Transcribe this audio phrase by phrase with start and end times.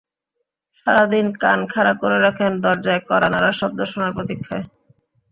[0.77, 4.65] সারা দিন কান খাড়া করে রাখেন দরজায় কড়া নাড়ার শব্দ শোনার প্রতীক্ষায়।